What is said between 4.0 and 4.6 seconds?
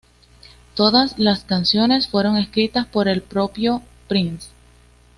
Prince.